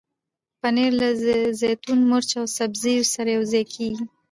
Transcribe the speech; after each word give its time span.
پنېر 0.59 0.91
له 1.01 1.09
زیتون، 1.59 1.99
مرچ 2.09 2.29
او 2.39 2.45
سبزیو 2.57 3.03
سره 3.13 3.29
یوځای 3.37 3.63
کېږي. 3.73 4.05